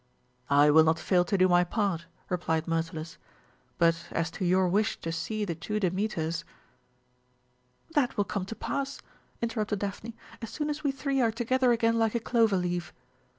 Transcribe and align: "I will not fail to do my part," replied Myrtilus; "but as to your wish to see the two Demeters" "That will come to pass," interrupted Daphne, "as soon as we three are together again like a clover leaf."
"I 0.49 0.71
will 0.71 0.83
not 0.83 0.97
fail 0.97 1.23
to 1.25 1.37
do 1.37 1.47
my 1.47 1.63
part," 1.63 2.07
replied 2.27 2.67
Myrtilus; 2.67 3.17
"but 3.77 4.07
as 4.09 4.31
to 4.31 4.43
your 4.43 4.67
wish 4.67 4.97
to 5.01 5.11
see 5.11 5.45
the 5.45 5.53
two 5.53 5.79
Demeters" 5.79 6.43
"That 7.93 8.17
will 8.17 8.23
come 8.25 8.45
to 8.45 8.55
pass," 8.55 8.99
interrupted 9.43 9.77
Daphne, 9.77 10.15
"as 10.41 10.49
soon 10.49 10.71
as 10.71 10.83
we 10.83 10.91
three 10.91 11.21
are 11.21 11.31
together 11.31 11.71
again 11.71 11.99
like 11.99 12.15
a 12.15 12.19
clover 12.19 12.57
leaf." 12.57 12.91